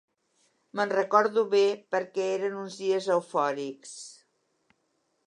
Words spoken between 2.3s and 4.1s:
eren uns dies eufòrics.